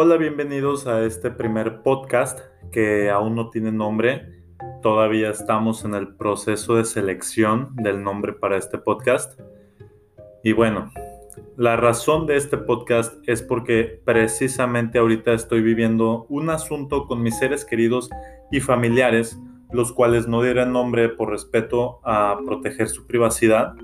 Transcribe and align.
Hola, 0.00 0.16
bienvenidos 0.16 0.86
a 0.86 1.04
este 1.04 1.28
primer 1.28 1.82
podcast 1.82 2.38
que 2.70 3.10
aún 3.10 3.34
no 3.34 3.50
tiene 3.50 3.72
nombre. 3.72 4.44
Todavía 4.80 5.28
estamos 5.28 5.84
en 5.84 5.96
el 5.96 6.14
proceso 6.14 6.76
de 6.76 6.84
selección 6.84 7.74
del 7.74 8.04
nombre 8.04 8.32
para 8.32 8.56
este 8.56 8.78
podcast. 8.78 9.40
Y 10.44 10.52
bueno, 10.52 10.92
la 11.56 11.74
razón 11.74 12.28
de 12.28 12.36
este 12.36 12.58
podcast 12.58 13.12
es 13.26 13.42
porque 13.42 14.00
precisamente 14.04 15.00
ahorita 15.00 15.32
estoy 15.32 15.62
viviendo 15.62 16.26
un 16.28 16.48
asunto 16.50 17.08
con 17.08 17.20
mis 17.20 17.36
seres 17.36 17.64
queridos 17.64 18.08
y 18.52 18.60
familiares, 18.60 19.36
los 19.72 19.90
cuales 19.90 20.28
no 20.28 20.42
dieron 20.42 20.72
nombre 20.72 21.08
por 21.08 21.30
respeto 21.30 21.98
a 22.04 22.38
proteger 22.46 22.86
su 22.86 23.04
privacidad. 23.08 23.74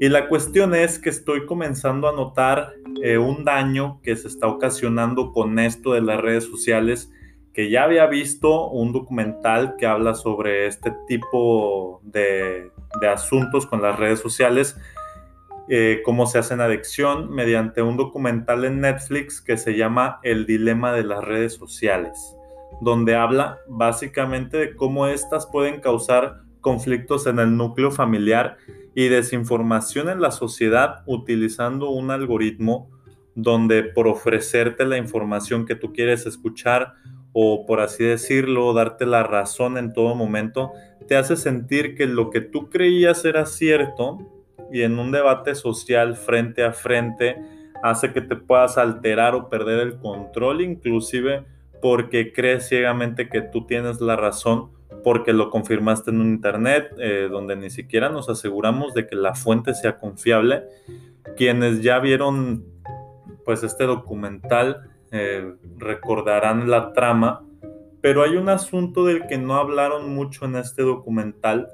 Y 0.00 0.08
la 0.08 0.28
cuestión 0.28 0.74
es 0.74 0.98
que 0.98 1.10
estoy 1.10 1.44
comenzando 1.44 2.08
a 2.08 2.12
notar 2.12 2.74
eh, 3.02 3.18
un 3.18 3.44
daño 3.44 4.00
que 4.02 4.14
se 4.14 4.28
está 4.28 4.46
ocasionando 4.46 5.32
con 5.32 5.58
esto 5.58 5.92
de 5.92 6.02
las 6.02 6.20
redes 6.20 6.44
sociales, 6.44 7.10
que 7.52 7.68
ya 7.68 7.82
había 7.82 8.06
visto 8.06 8.68
un 8.68 8.92
documental 8.92 9.74
que 9.76 9.86
habla 9.86 10.14
sobre 10.14 10.66
este 10.66 10.92
tipo 11.08 12.00
de, 12.04 12.70
de 13.00 13.08
asuntos 13.08 13.66
con 13.66 13.82
las 13.82 13.98
redes 13.98 14.20
sociales, 14.20 14.76
eh, 15.70 16.00
cómo 16.04 16.26
se 16.26 16.38
hacen 16.38 16.60
adicción 16.60 17.30
mediante 17.30 17.82
un 17.82 17.96
documental 17.96 18.64
en 18.64 18.80
Netflix 18.80 19.42
que 19.42 19.58
se 19.58 19.76
llama 19.76 20.18
El 20.22 20.46
dilema 20.46 20.92
de 20.92 21.04
las 21.04 21.22
redes 21.22 21.54
sociales, 21.54 22.36
donde 22.80 23.14
habla 23.16 23.58
básicamente 23.68 24.56
de 24.56 24.76
cómo 24.76 25.08
éstas 25.08 25.46
pueden 25.46 25.80
causar 25.80 26.40
conflictos 26.68 27.26
en 27.26 27.38
el 27.38 27.56
núcleo 27.56 27.90
familiar 27.90 28.58
y 28.94 29.08
desinformación 29.08 30.10
en 30.10 30.20
la 30.20 30.30
sociedad 30.30 31.02
utilizando 31.06 31.88
un 31.88 32.10
algoritmo 32.10 32.90
donde 33.34 33.84
por 33.84 34.06
ofrecerte 34.06 34.84
la 34.84 34.98
información 34.98 35.64
que 35.64 35.76
tú 35.76 35.94
quieres 35.94 36.26
escuchar 36.26 36.92
o 37.32 37.64
por 37.64 37.80
así 37.80 38.04
decirlo, 38.04 38.74
darte 38.74 39.06
la 39.06 39.22
razón 39.22 39.78
en 39.78 39.94
todo 39.94 40.14
momento, 40.14 40.72
te 41.06 41.16
hace 41.16 41.36
sentir 41.36 41.94
que 41.94 42.04
lo 42.04 42.28
que 42.28 42.42
tú 42.42 42.68
creías 42.68 43.24
era 43.24 43.46
cierto 43.46 44.18
y 44.70 44.82
en 44.82 44.98
un 44.98 45.10
debate 45.10 45.54
social 45.54 46.16
frente 46.16 46.64
a 46.64 46.74
frente 46.74 47.36
hace 47.82 48.12
que 48.12 48.20
te 48.20 48.36
puedas 48.36 48.76
alterar 48.76 49.34
o 49.34 49.48
perder 49.48 49.80
el 49.86 49.96
control 49.96 50.60
inclusive 50.60 51.46
porque 51.80 52.34
crees 52.34 52.68
ciegamente 52.68 53.30
que 53.30 53.40
tú 53.40 53.64
tienes 53.64 54.02
la 54.02 54.16
razón 54.16 54.76
porque 55.04 55.32
lo 55.32 55.50
confirmaste 55.50 56.10
en 56.10 56.20
un 56.20 56.28
internet 56.28 56.94
eh, 56.98 57.28
donde 57.30 57.56
ni 57.56 57.70
siquiera 57.70 58.08
nos 58.08 58.28
aseguramos 58.28 58.94
de 58.94 59.06
que 59.06 59.16
la 59.16 59.34
fuente 59.34 59.74
sea 59.74 59.98
confiable. 59.98 60.64
Quienes 61.36 61.82
ya 61.82 61.98
vieron 61.98 62.64
pues 63.44 63.62
este 63.62 63.84
documental 63.84 64.90
eh, 65.10 65.54
recordarán 65.78 66.68
la 66.68 66.92
trama, 66.92 67.44
pero 68.00 68.22
hay 68.22 68.36
un 68.36 68.48
asunto 68.48 69.04
del 69.04 69.26
que 69.26 69.38
no 69.38 69.54
hablaron 69.54 70.14
mucho 70.14 70.44
en 70.44 70.56
este 70.56 70.82
documental 70.82 71.68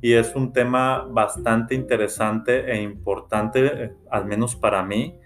y 0.00 0.12
es 0.12 0.36
un 0.36 0.52
tema 0.52 1.04
bastante 1.10 1.74
interesante 1.74 2.70
e 2.70 2.80
importante, 2.80 3.66
eh, 3.66 3.92
al 4.10 4.26
menos 4.26 4.54
para 4.54 4.82
mí, 4.82 5.18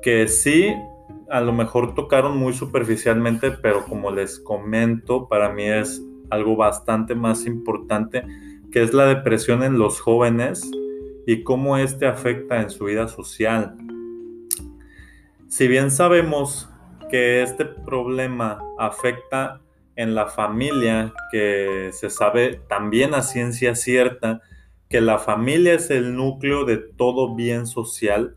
que 0.00 0.28
sí, 0.28 0.72
a 1.28 1.40
lo 1.40 1.52
mejor 1.52 1.94
tocaron 1.94 2.36
muy 2.36 2.52
superficialmente, 2.52 3.50
pero 3.50 3.84
como 3.84 4.10
les 4.10 4.38
comento, 4.38 5.28
para 5.28 5.48
mí 5.50 5.64
es 5.64 6.00
algo 6.30 6.56
bastante 6.56 7.14
más 7.14 7.46
importante, 7.46 8.24
que 8.70 8.82
es 8.82 8.94
la 8.94 9.06
depresión 9.06 9.62
en 9.62 9.78
los 9.78 10.00
jóvenes 10.00 10.70
y 11.26 11.42
cómo 11.42 11.76
este 11.76 12.06
afecta 12.06 12.60
en 12.60 12.70
su 12.70 12.86
vida 12.86 13.08
social. 13.08 13.76
Si 15.48 15.68
bien 15.68 15.90
sabemos 15.90 16.68
que 17.10 17.42
este 17.42 17.66
problema 17.66 18.58
afecta 18.78 19.60
en 19.96 20.14
la 20.14 20.26
familia, 20.26 21.12
que 21.30 21.90
se 21.92 22.08
sabe 22.08 22.60
también 22.68 23.14
a 23.14 23.22
ciencia 23.22 23.74
cierta 23.74 24.40
que 24.88 25.00
la 25.00 25.18
familia 25.18 25.74
es 25.74 25.90
el 25.90 26.16
núcleo 26.16 26.64
de 26.64 26.78
todo 26.78 27.34
bien 27.34 27.66
social, 27.66 28.36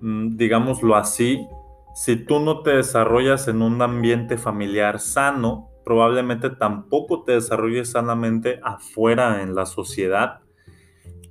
mm, 0.00 0.36
digámoslo 0.36 0.96
así, 0.96 1.46
si 1.94 2.16
tú 2.16 2.40
no 2.40 2.62
te 2.62 2.70
desarrollas 2.70 3.46
en 3.46 3.62
un 3.62 3.80
ambiente 3.80 4.36
familiar 4.36 4.98
sano, 4.98 5.70
probablemente 5.84 6.50
tampoco 6.50 7.24
te 7.24 7.32
desarrolles 7.32 7.90
sanamente 7.90 8.60
afuera 8.62 9.42
en 9.42 9.54
la 9.54 9.66
sociedad. 9.66 10.40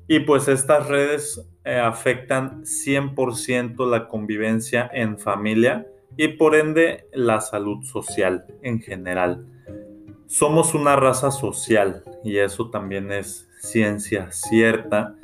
Y 0.08 0.19
pues 0.22 0.47
estas 0.47 0.88
redes 0.88 1.50
eh, 1.66 1.78
afectan 1.78 2.63
100% 2.63 3.90
la 3.90 4.08
convivencia 4.08 4.90
en 4.94 5.18
familia 5.18 5.88
y 6.18 6.30
por 6.30 6.56
ende 6.56 7.08
la 7.13 7.42
salud 7.42 7.84
social 7.84 8.46
en 8.62 8.80
general. 8.80 9.47
Somos 10.28 10.74
una 10.74 10.96
raza 10.96 11.31
social 11.31 12.03
y 12.24 12.38
eso 12.38 12.69
también 12.69 13.12
es 13.12 13.50
ciencia 13.59 14.31
cierta. 14.31 15.16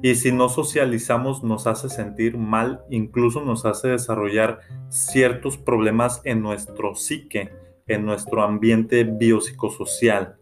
Y 0.00 0.14
si 0.14 0.32
no 0.32 0.48
socializamos 0.48 1.44
nos 1.44 1.66
hace 1.66 1.88
sentir 1.88 2.38
mal, 2.38 2.82
incluso 2.88 3.44
nos 3.44 3.66
hace 3.66 3.88
desarrollar 3.88 4.60
ciertos 4.88 5.58
problemas 5.58 6.22
en 6.24 6.42
nuestro 6.42 6.94
psique, 6.94 7.52
nuestro 7.98 8.42
ambiente 8.42 9.04
biopsicosocial. 9.04 10.36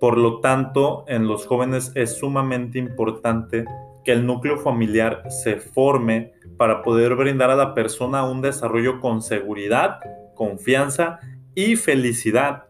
Por 0.00 0.18
lo 0.18 0.40
tanto, 0.40 1.04
en 1.08 1.26
los 1.26 1.46
jóvenes 1.46 1.92
es 1.94 2.18
sumamente 2.18 2.78
importante 2.78 3.64
que 4.04 4.12
el 4.12 4.26
núcleo 4.26 4.58
familiar 4.58 5.24
se 5.30 5.56
forme 5.56 6.32
para 6.56 6.82
poder 6.82 7.14
brindar 7.16 7.50
a 7.50 7.56
la 7.56 7.74
persona 7.74 8.24
un 8.24 8.40
desarrollo 8.40 9.00
con 9.00 9.22
seguridad, 9.22 9.98
confianza 10.34 11.18
y 11.54 11.76
felicidad 11.76 12.64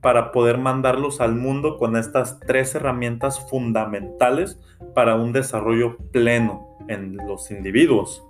para 0.00 0.32
poder 0.32 0.58
mandarlos 0.58 1.20
al 1.20 1.34
mundo 1.34 1.76
con 1.76 1.96
estas 1.96 2.40
tres 2.40 2.74
herramientas 2.74 3.48
fundamentales 3.48 4.58
para 4.94 5.14
un 5.14 5.32
desarrollo 5.32 5.96
pleno 6.10 6.78
en 6.88 7.16
los 7.16 7.50
individuos. 7.50 8.24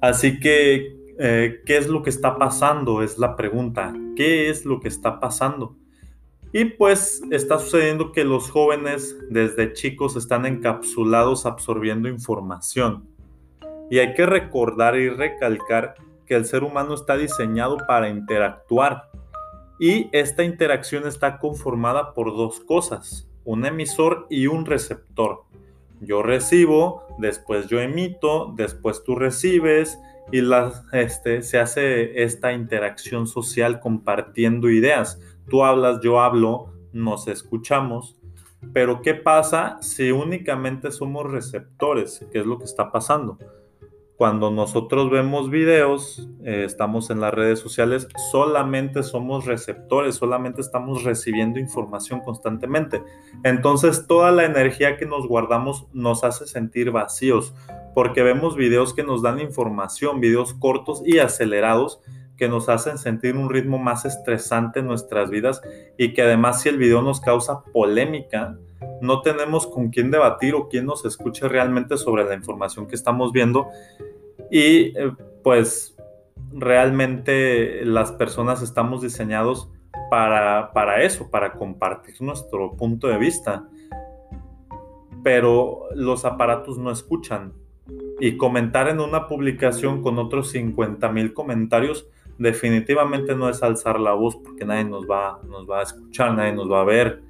Así 0.00 0.40
que, 0.40 0.96
eh, 1.22 1.60
¿qué 1.66 1.76
es 1.76 1.86
lo 1.86 2.02
que 2.02 2.08
está 2.08 2.38
pasando? 2.38 3.02
Es 3.02 3.18
la 3.18 3.36
pregunta. 3.36 3.92
¿Qué 4.16 4.48
es 4.48 4.64
lo 4.64 4.80
que 4.80 4.88
está 4.88 5.20
pasando? 5.20 5.76
Y 6.50 6.64
pues 6.64 7.20
está 7.30 7.58
sucediendo 7.58 8.10
que 8.10 8.24
los 8.24 8.50
jóvenes 8.50 9.14
desde 9.28 9.74
chicos 9.74 10.16
están 10.16 10.46
encapsulados 10.46 11.44
absorbiendo 11.44 12.08
información. 12.08 13.06
Y 13.90 13.98
hay 13.98 14.14
que 14.14 14.24
recordar 14.24 14.96
y 14.96 15.10
recalcar 15.10 15.94
que 16.24 16.36
el 16.36 16.46
ser 16.46 16.64
humano 16.64 16.94
está 16.94 17.18
diseñado 17.18 17.76
para 17.86 18.08
interactuar 18.08 19.10
y 19.78 20.08
esta 20.12 20.42
interacción 20.42 21.06
está 21.06 21.38
conformada 21.38 22.14
por 22.14 22.34
dos 22.34 22.60
cosas, 22.60 23.28
un 23.44 23.66
emisor 23.66 24.26
y 24.30 24.46
un 24.46 24.64
receptor. 24.64 25.42
Yo 26.00 26.22
recibo, 26.22 27.04
después 27.18 27.66
yo 27.66 27.78
emito, 27.78 28.54
después 28.56 29.04
tú 29.04 29.16
recibes 29.16 29.98
y 30.32 30.42
este, 30.92 31.42
se 31.42 31.58
hace 31.58 32.22
esta 32.22 32.52
interacción 32.52 33.26
social 33.26 33.80
compartiendo 33.80 34.68
ideas. 34.70 35.20
Tú 35.48 35.64
hablas, 35.64 36.00
yo 36.02 36.20
hablo, 36.20 36.72
nos 36.92 37.28
escuchamos. 37.28 38.16
Pero 38.72 39.00
¿qué 39.00 39.14
pasa 39.14 39.78
si 39.80 40.10
únicamente 40.10 40.90
somos 40.90 41.30
receptores? 41.30 42.24
¿Qué 42.30 42.40
es 42.40 42.46
lo 42.46 42.58
que 42.58 42.64
está 42.64 42.92
pasando? 42.92 43.38
Cuando 44.20 44.50
nosotros 44.50 45.08
vemos 45.08 45.48
videos, 45.48 46.28
eh, 46.44 46.64
estamos 46.66 47.08
en 47.08 47.22
las 47.22 47.32
redes 47.32 47.58
sociales, 47.58 48.06
solamente 48.30 49.02
somos 49.02 49.46
receptores, 49.46 50.16
solamente 50.16 50.60
estamos 50.60 51.04
recibiendo 51.04 51.58
información 51.58 52.20
constantemente. 52.20 53.02
Entonces 53.44 54.06
toda 54.06 54.30
la 54.30 54.44
energía 54.44 54.98
que 54.98 55.06
nos 55.06 55.26
guardamos 55.26 55.86
nos 55.94 56.22
hace 56.22 56.46
sentir 56.46 56.90
vacíos, 56.90 57.54
porque 57.94 58.22
vemos 58.22 58.56
videos 58.56 58.92
que 58.92 59.04
nos 59.04 59.22
dan 59.22 59.40
información, 59.40 60.20
videos 60.20 60.52
cortos 60.52 61.02
y 61.06 61.18
acelerados 61.18 62.02
que 62.36 62.46
nos 62.46 62.68
hacen 62.68 62.98
sentir 62.98 63.36
un 63.36 63.48
ritmo 63.48 63.78
más 63.78 64.04
estresante 64.04 64.80
en 64.80 64.86
nuestras 64.86 65.30
vidas 65.30 65.62
y 65.96 66.12
que 66.12 66.20
además 66.20 66.60
si 66.60 66.68
el 66.68 66.76
video 66.76 67.00
nos 67.00 67.22
causa 67.22 67.62
polémica, 67.72 68.58
no 69.00 69.22
tenemos 69.22 69.66
con 69.66 69.88
quién 69.88 70.10
debatir 70.10 70.54
o 70.54 70.68
quién 70.68 70.86
nos 70.86 71.04
escuche 71.04 71.48
realmente 71.48 71.96
sobre 71.96 72.24
la 72.24 72.34
información 72.34 72.86
que 72.86 72.94
estamos 72.94 73.32
viendo 73.32 73.68
y 74.50 74.96
eh, 74.98 75.12
pues 75.42 75.96
realmente 76.52 77.84
las 77.84 78.12
personas 78.12 78.62
estamos 78.62 79.02
diseñados 79.02 79.70
para, 80.10 80.72
para 80.72 81.02
eso, 81.02 81.30
para 81.30 81.52
compartir 81.52 82.14
nuestro 82.20 82.76
punto 82.76 83.06
de 83.06 83.18
vista. 83.18 83.68
Pero 85.22 85.88
los 85.94 86.24
aparatos 86.24 86.78
no 86.78 86.90
escuchan. 86.90 87.52
Y 88.18 88.36
comentar 88.36 88.88
en 88.88 89.00
una 89.00 89.28
publicación 89.28 90.02
con 90.02 90.18
otros 90.18 90.50
50 90.50 91.08
mil 91.10 91.32
comentarios 91.32 92.06
definitivamente 92.38 93.34
no 93.34 93.50
es 93.50 93.62
alzar 93.62 94.00
la 94.00 94.12
voz 94.12 94.36
porque 94.36 94.64
nadie 94.64 94.84
nos 94.84 95.04
va, 95.04 95.40
nos 95.46 95.68
va 95.68 95.80
a 95.80 95.82
escuchar, 95.82 96.34
nadie 96.34 96.52
nos 96.52 96.70
va 96.70 96.80
a 96.80 96.84
ver. 96.84 97.22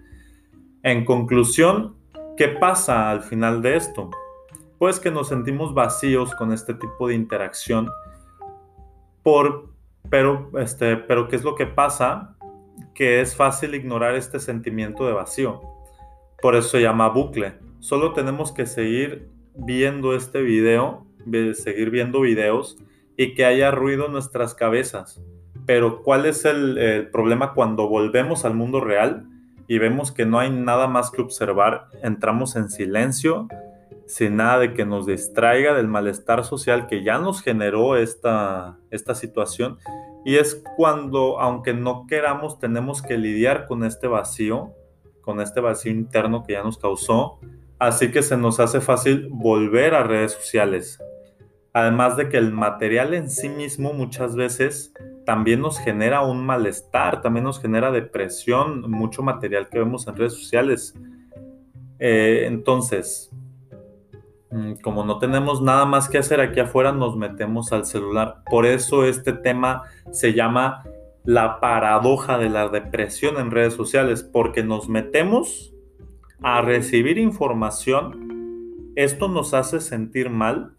En 0.82 1.04
conclusión, 1.04 1.96
¿qué 2.36 2.48
pasa 2.48 3.10
al 3.10 3.22
final 3.22 3.62
de 3.62 3.76
esto? 3.76 4.10
pues 4.80 4.98
que 4.98 5.10
nos 5.10 5.28
sentimos 5.28 5.74
vacíos 5.74 6.34
con 6.34 6.54
este 6.54 6.72
tipo 6.72 7.06
de 7.06 7.14
interacción 7.14 7.90
por 9.22 9.68
Pero, 10.08 10.50
este, 10.58 10.96
pero 10.96 11.28
¿qué 11.28 11.36
es 11.36 11.44
lo 11.44 11.54
que 11.54 11.66
pasa? 11.66 12.34
Que 12.94 13.20
es 13.20 13.36
fácil 13.36 13.74
ignorar 13.74 14.14
este 14.14 14.40
sentimiento 14.40 15.06
de 15.06 15.12
vacío. 15.12 15.60
Por 16.40 16.56
eso 16.56 16.70
se 16.70 16.80
llama 16.80 17.10
bucle. 17.10 17.58
Solo 17.80 18.14
tenemos 18.14 18.52
que 18.52 18.64
seguir 18.64 19.28
viendo 19.54 20.16
este 20.16 20.40
video, 20.40 21.06
seguir 21.52 21.90
viendo 21.90 22.22
videos 22.22 22.78
y 23.18 23.34
que 23.34 23.44
haya 23.44 23.70
ruido 23.70 24.06
en 24.06 24.12
nuestras 24.12 24.54
cabezas. 24.54 25.22
Pero 25.66 26.02
¿cuál 26.02 26.24
es 26.24 26.46
el, 26.46 26.78
el 26.78 27.10
problema 27.10 27.52
cuando 27.52 27.86
volvemos 27.86 28.46
al 28.46 28.54
mundo 28.54 28.80
real 28.80 29.28
y 29.70 29.78
vemos 29.78 30.10
que 30.10 30.26
no 30.26 30.40
hay 30.40 30.50
nada 30.50 30.88
más 30.88 31.12
que 31.12 31.22
observar? 31.22 31.86
Entramos 32.02 32.56
en 32.56 32.70
silencio 32.70 33.46
sin 34.04 34.34
nada 34.34 34.58
de 34.58 34.74
que 34.74 34.84
nos 34.84 35.06
distraiga 35.06 35.74
del 35.74 35.86
malestar 35.86 36.42
social 36.42 36.88
que 36.88 37.04
ya 37.04 37.18
nos 37.20 37.40
generó 37.40 37.96
esta, 37.96 38.80
esta 38.90 39.14
situación. 39.14 39.78
Y 40.24 40.38
es 40.38 40.60
cuando, 40.76 41.38
aunque 41.38 41.72
no 41.72 42.08
queramos, 42.08 42.58
tenemos 42.58 43.00
que 43.00 43.16
lidiar 43.16 43.68
con 43.68 43.84
este 43.84 44.08
vacío, 44.08 44.74
con 45.20 45.40
este 45.40 45.60
vacío 45.60 45.92
interno 45.92 46.42
que 46.42 46.54
ya 46.54 46.64
nos 46.64 46.76
causó. 46.76 47.38
Así 47.78 48.10
que 48.10 48.24
se 48.24 48.36
nos 48.36 48.58
hace 48.58 48.80
fácil 48.80 49.28
volver 49.30 49.94
a 49.94 50.02
redes 50.02 50.32
sociales. 50.32 50.98
Además 51.72 52.16
de 52.16 52.28
que 52.28 52.38
el 52.38 52.50
material 52.50 53.14
en 53.14 53.30
sí 53.30 53.48
mismo 53.48 53.92
muchas 53.92 54.34
veces 54.34 54.92
también 55.24 55.60
nos 55.60 55.78
genera 55.78 56.22
un 56.22 56.44
malestar, 56.44 57.22
también 57.22 57.44
nos 57.44 57.60
genera 57.60 57.90
depresión, 57.90 58.90
mucho 58.90 59.22
material 59.22 59.68
que 59.68 59.78
vemos 59.78 60.06
en 60.06 60.16
redes 60.16 60.34
sociales. 60.34 60.94
Eh, 61.98 62.44
entonces, 62.46 63.30
Mm, 64.50 64.74
como 64.82 65.04
no 65.04 65.18
tenemos 65.18 65.62
nada 65.62 65.84
más 65.84 66.08
que 66.08 66.18
hacer 66.18 66.40
aquí 66.40 66.58
afuera, 66.58 66.90
nos 66.92 67.16
metemos 67.16 67.72
al 67.72 67.86
celular. 67.86 68.42
Por 68.50 68.66
eso 68.66 69.04
este 69.04 69.32
tema 69.32 69.84
se 70.10 70.32
llama 70.32 70.82
la 71.24 71.60
paradoja 71.60 72.36
de 72.36 72.50
la 72.50 72.68
depresión 72.68 73.38
en 73.38 73.52
redes 73.52 73.74
sociales, 73.74 74.24
porque 74.24 74.64
nos 74.64 74.88
metemos 74.88 75.72
a 76.42 76.62
recibir 76.62 77.18
información, 77.18 78.92
esto 78.96 79.28
nos 79.28 79.54
hace 79.54 79.80
sentir 79.80 80.30
mal, 80.30 80.72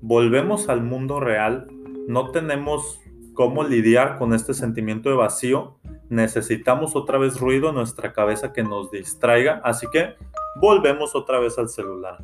volvemos 0.00 0.68
al 0.70 0.82
mundo 0.82 1.20
real, 1.20 1.66
no 2.08 2.30
tenemos 2.30 3.00
cómo 3.34 3.64
lidiar 3.64 4.18
con 4.18 4.34
este 4.34 4.54
sentimiento 4.54 5.08
de 5.08 5.16
vacío, 5.16 5.78
necesitamos 6.08 6.96
otra 6.96 7.18
vez 7.18 7.40
ruido 7.40 7.70
en 7.70 7.76
nuestra 7.76 8.12
cabeza 8.12 8.52
que 8.52 8.62
nos 8.62 8.90
distraiga, 8.90 9.60
así 9.64 9.86
que 9.92 10.14
volvemos 10.56 11.14
otra 11.14 11.38
vez 11.38 11.58
al 11.58 11.68
celular. 11.68 12.18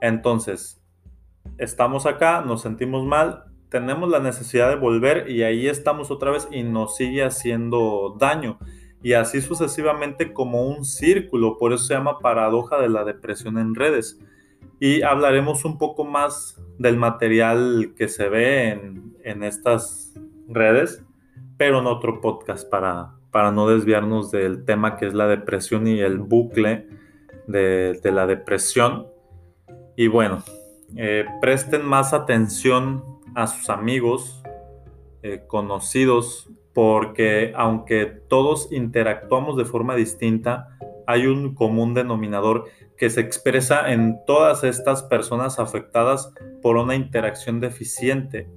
Entonces, 0.00 0.80
estamos 1.58 2.06
acá, 2.06 2.42
nos 2.42 2.62
sentimos 2.62 3.04
mal, 3.04 3.44
tenemos 3.68 4.08
la 4.08 4.20
necesidad 4.20 4.68
de 4.70 4.76
volver 4.76 5.30
y 5.30 5.42
ahí 5.42 5.66
estamos 5.66 6.10
otra 6.10 6.30
vez 6.30 6.48
y 6.50 6.62
nos 6.62 6.96
sigue 6.96 7.22
haciendo 7.24 8.16
daño. 8.18 8.58
Y 9.02 9.12
así 9.12 9.40
sucesivamente 9.40 10.32
como 10.32 10.66
un 10.66 10.84
círculo, 10.84 11.56
por 11.58 11.72
eso 11.72 11.84
se 11.84 11.94
llama 11.94 12.18
paradoja 12.18 12.80
de 12.80 12.88
la 12.88 13.04
depresión 13.04 13.58
en 13.58 13.74
redes. 13.74 14.18
Y 14.80 15.02
hablaremos 15.02 15.64
un 15.64 15.78
poco 15.78 16.04
más 16.04 16.60
del 16.78 16.96
material 16.96 17.94
que 17.96 18.08
se 18.08 18.28
ve 18.28 18.70
en, 19.24 19.42
estas 19.42 20.07
redes, 20.48 21.04
pero 21.56 21.80
en 21.80 21.86
otro 21.86 22.20
podcast 22.20 22.68
para, 22.68 23.14
para 23.30 23.52
no 23.52 23.68
desviarnos 23.68 24.30
del 24.30 24.64
tema 24.64 24.96
que 24.96 25.06
es 25.06 25.14
la 25.14 25.26
depresión 25.26 25.86
y 25.86 26.00
el 26.00 26.18
bucle 26.18 26.86
de, 27.46 28.00
la 28.04 28.26
depresión. 28.26 29.06
Y 29.96 30.08
bueno, 30.08 30.42
eh, 30.96 31.24
presten 31.40 31.84
más 31.84 32.12
atención 32.12 33.04
a 33.34 33.46
sus 33.46 33.70
amigos, 33.70 34.42
eh, 35.22 35.44
conocidos, 35.46 36.50
porque 36.72 37.52
aunque 37.56 38.06
todos 38.06 38.70
interactuamos 38.70 39.56
de 39.56 39.64
forma 39.64 39.96
distinta, 39.96 40.68
hay 41.06 41.26
un 41.26 41.54
común 41.54 41.94
denominador 41.94 42.66
que 42.96 43.10
se 43.10 43.20
expresa 43.20 43.92
en 43.92 44.18
todas 44.26 44.62
estas 44.62 45.02
personas 45.02 45.58
afectadas 45.58 46.32
por 46.60 46.76
una 46.76 46.94
interacción 46.94 47.60
deficiente. 47.60 48.48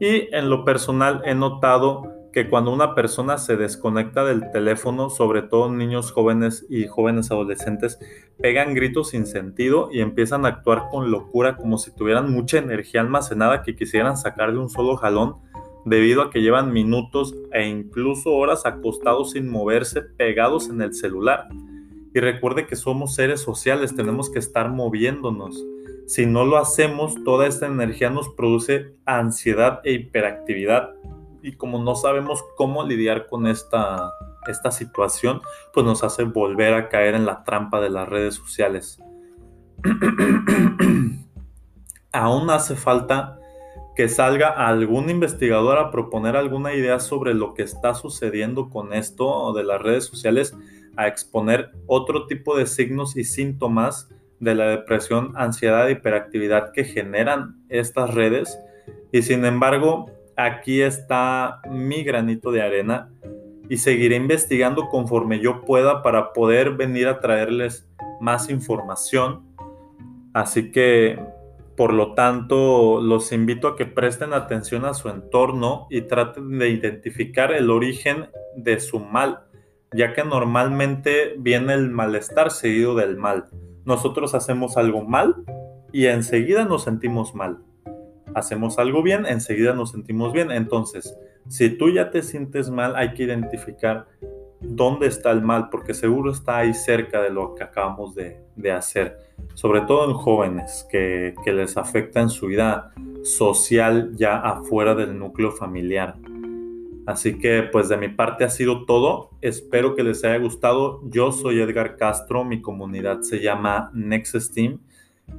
Y 0.00 0.34
en 0.34 0.48
lo 0.48 0.64
personal 0.64 1.22
he 1.24 1.34
notado 1.34 2.18
que 2.32 2.48
cuando 2.48 2.72
una 2.72 2.94
persona 2.94 3.38
se 3.38 3.56
desconecta 3.56 4.24
del 4.24 4.50
teléfono, 4.52 5.10
sobre 5.10 5.42
todo 5.42 5.72
niños 5.72 6.12
jóvenes 6.12 6.66
y 6.68 6.86
jóvenes 6.86 7.30
adolescentes, 7.30 7.98
pegan 8.38 8.74
gritos 8.74 9.10
sin 9.10 9.26
sentido 9.26 9.88
y 9.90 10.00
empiezan 10.00 10.44
a 10.44 10.48
actuar 10.48 10.88
con 10.90 11.10
locura 11.10 11.56
como 11.56 11.78
si 11.78 11.90
tuvieran 11.90 12.30
mucha 12.30 12.58
energía 12.58 13.00
almacenada 13.00 13.62
que 13.62 13.74
quisieran 13.76 14.16
sacar 14.16 14.52
de 14.52 14.58
un 14.58 14.68
solo 14.68 14.96
jalón 14.96 15.36
debido 15.84 16.22
a 16.22 16.30
que 16.30 16.42
llevan 16.42 16.72
minutos 16.72 17.34
e 17.52 17.66
incluso 17.66 18.32
horas 18.32 18.66
acostados 18.66 19.32
sin 19.32 19.48
moverse, 19.48 20.02
pegados 20.02 20.68
en 20.68 20.82
el 20.82 20.94
celular. 20.94 21.48
Y 22.14 22.20
recuerde 22.20 22.66
que 22.66 22.76
somos 22.76 23.14
seres 23.14 23.40
sociales, 23.40 23.94
tenemos 23.94 24.30
que 24.30 24.38
estar 24.38 24.70
moviéndonos. 24.70 25.64
Si 26.08 26.24
no 26.24 26.46
lo 26.46 26.56
hacemos, 26.56 27.22
toda 27.22 27.46
esta 27.46 27.66
energía 27.66 28.08
nos 28.08 28.30
produce 28.30 28.94
ansiedad 29.04 29.82
e 29.84 29.92
hiperactividad 29.92 30.94
y 31.42 31.52
como 31.52 31.84
no 31.84 31.94
sabemos 31.96 32.42
cómo 32.56 32.82
lidiar 32.82 33.26
con 33.26 33.46
esta, 33.46 34.14
esta 34.46 34.70
situación, 34.70 35.42
pues 35.74 35.84
nos 35.84 36.02
hace 36.02 36.24
volver 36.24 36.72
a 36.72 36.88
caer 36.88 37.14
en 37.14 37.26
la 37.26 37.44
trampa 37.44 37.82
de 37.82 37.90
las 37.90 38.08
redes 38.08 38.36
sociales. 38.36 38.98
Aún 42.12 42.48
hace 42.48 42.74
falta 42.74 43.38
que 43.94 44.08
salga 44.08 44.48
algún 44.48 45.10
investigador 45.10 45.76
a 45.76 45.90
proponer 45.90 46.36
alguna 46.36 46.72
idea 46.72 47.00
sobre 47.00 47.34
lo 47.34 47.52
que 47.52 47.64
está 47.64 47.92
sucediendo 47.92 48.70
con 48.70 48.94
esto 48.94 49.52
de 49.52 49.62
las 49.62 49.82
redes 49.82 50.06
sociales, 50.06 50.56
a 50.96 51.06
exponer 51.06 51.72
otro 51.86 52.26
tipo 52.26 52.56
de 52.56 52.64
signos 52.64 53.14
y 53.14 53.24
síntomas 53.24 54.08
de 54.40 54.54
la 54.54 54.68
depresión, 54.68 55.32
ansiedad 55.36 55.88
hiperactividad 55.88 56.72
que 56.72 56.84
generan 56.84 57.56
estas 57.68 58.14
redes. 58.14 58.58
Y 59.12 59.22
sin 59.22 59.44
embargo, 59.44 60.10
aquí 60.36 60.82
está 60.82 61.60
mi 61.68 62.04
granito 62.04 62.52
de 62.52 62.62
arena 62.62 63.10
y 63.68 63.78
seguiré 63.78 64.16
investigando 64.16 64.88
conforme 64.88 65.40
yo 65.40 65.62
pueda 65.64 66.02
para 66.02 66.32
poder 66.32 66.72
venir 66.72 67.08
a 67.08 67.20
traerles 67.20 67.88
más 68.20 68.48
información. 68.48 69.44
Así 70.32 70.70
que, 70.70 71.18
por 71.76 71.92
lo 71.92 72.14
tanto, 72.14 73.00
los 73.02 73.32
invito 73.32 73.68
a 73.68 73.76
que 73.76 73.86
presten 73.86 74.32
atención 74.32 74.84
a 74.84 74.94
su 74.94 75.08
entorno 75.08 75.86
y 75.90 76.02
traten 76.02 76.58
de 76.58 76.70
identificar 76.70 77.52
el 77.52 77.70
origen 77.70 78.28
de 78.56 78.80
su 78.80 79.00
mal, 79.00 79.40
ya 79.92 80.12
que 80.14 80.24
normalmente 80.24 81.34
viene 81.38 81.74
el 81.74 81.90
malestar 81.90 82.50
seguido 82.50 82.94
del 82.94 83.16
mal. 83.16 83.46
Nosotros 83.88 84.34
hacemos 84.34 84.76
algo 84.76 85.02
mal 85.02 85.34
y 85.92 86.06
enseguida 86.06 86.64
nos 86.64 86.84
sentimos 86.84 87.34
mal 87.34 87.58
hacemos 88.34 88.78
algo 88.78 89.02
bien, 89.02 89.26
enseguida 89.26 89.74
nos 89.74 89.90
sentimos 89.90 90.32
bien. 90.32 90.50
Entonces, 90.50 91.16
si 91.48 91.70
tú 91.70 91.90
ya 91.90 92.10
te 92.10 92.22
sientes 92.22 92.70
mal, 92.70 92.96
hay 92.96 93.14
que 93.14 93.24
identificar 93.24 94.06
dónde 94.60 95.06
está 95.06 95.30
el 95.30 95.42
mal, 95.42 95.68
porque 95.70 95.94
seguro 95.94 96.32
está 96.32 96.58
ahí 96.58 96.74
cerca 96.74 97.22
de 97.22 97.30
lo 97.30 97.54
que 97.54 97.64
acabamos 97.64 98.14
de, 98.14 98.38
hacer, 98.72 99.18
sobre 99.54 99.82
todo 99.82 100.10
en 100.10 100.14
jóvenes 100.14 100.86
que, 100.90 101.34
que 101.44 101.52
les 101.52 101.76
afecta 101.76 102.20
en 102.20 102.28
su 102.28 102.46
vida 102.46 102.92
social 103.22 104.10
ya 104.14 104.38
afuera 104.38 104.94
del 104.94 105.18
núcleo 105.18 105.52
familiar. 105.52 106.16
Así 107.08 107.38
que 107.38 107.62
pues 107.62 107.88
de 107.88 107.96
mi 107.96 108.10
parte 108.10 108.44
ha 108.44 108.50
sido 108.50 108.84
todo. 108.84 109.30
Espero 109.40 109.94
que 109.94 110.02
les 110.02 110.22
haya 110.24 110.36
gustado. 110.36 111.00
Yo 111.04 111.32
soy 111.32 111.58
Edgar 111.58 111.96
Castro, 111.96 112.44
mi 112.44 112.60
comunidad 112.60 113.22
se 113.22 113.40
llama 113.40 113.90
Next 113.94 114.36
Steam 114.36 114.78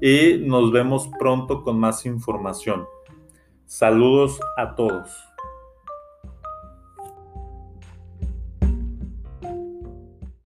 y 0.01 0.39
nos 0.39 0.71
vemos 0.71 1.07
pronto 1.19 1.61
con 1.61 1.79
más 1.79 2.07
información. 2.07 2.87
Saludos 3.67 4.39
a 4.57 4.73
todos. 4.73 5.28